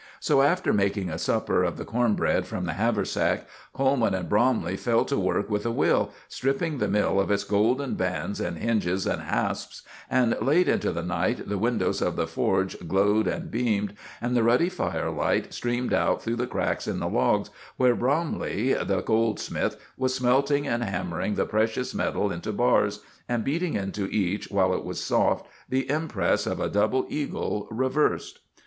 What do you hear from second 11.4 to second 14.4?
the windows of the forge glowed and beamed, and